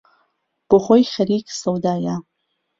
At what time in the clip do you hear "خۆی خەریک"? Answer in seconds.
0.85-1.45